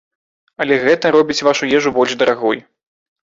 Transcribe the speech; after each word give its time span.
Але 0.63 0.77
гэта 0.85 1.11
робіць 1.17 1.37
вашу 1.47 1.69
ежу 1.79 1.93
больш 1.97 2.17
дарагой. 2.21 2.65